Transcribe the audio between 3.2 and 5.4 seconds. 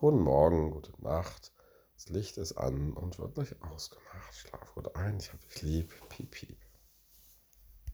gleich ausgemacht. Schlaf gut ein, ich hab